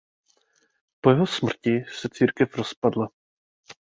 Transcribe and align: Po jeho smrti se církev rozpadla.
Po 1.01 1.09
jeho 1.09 1.25
smrti 1.27 1.85
se 1.99 2.09
církev 2.09 2.55
rozpadla. 2.57 3.07